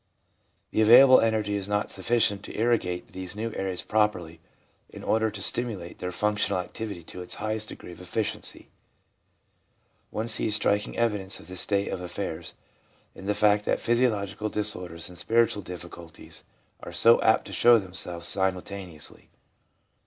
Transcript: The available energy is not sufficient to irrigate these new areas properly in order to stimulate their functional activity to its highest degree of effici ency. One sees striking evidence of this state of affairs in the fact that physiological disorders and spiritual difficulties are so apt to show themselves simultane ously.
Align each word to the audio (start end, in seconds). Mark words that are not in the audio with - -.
The 0.71 0.81
available 0.81 1.21
energy 1.21 1.53
is 1.53 1.69
not 1.69 1.91
sufficient 1.91 2.41
to 2.45 2.59
irrigate 2.59 3.09
these 3.11 3.35
new 3.35 3.53
areas 3.53 3.83
properly 3.83 4.39
in 4.89 5.03
order 5.03 5.29
to 5.29 5.43
stimulate 5.43 5.99
their 5.99 6.11
functional 6.11 6.57
activity 6.59 7.03
to 7.03 7.21
its 7.21 7.35
highest 7.35 7.69
degree 7.69 7.91
of 7.91 7.99
effici 7.99 8.35
ency. 8.37 8.69
One 10.09 10.27
sees 10.27 10.55
striking 10.55 10.97
evidence 10.97 11.39
of 11.39 11.45
this 11.47 11.61
state 11.61 11.89
of 11.89 12.01
affairs 12.01 12.55
in 13.13 13.27
the 13.27 13.35
fact 13.35 13.65
that 13.65 13.79
physiological 13.79 14.49
disorders 14.49 15.07
and 15.07 15.19
spiritual 15.19 15.61
difficulties 15.61 16.43
are 16.81 16.91
so 16.91 17.21
apt 17.21 17.45
to 17.45 17.53
show 17.53 17.77
themselves 17.77 18.25
simultane 18.27 18.95
ously. 18.95 19.29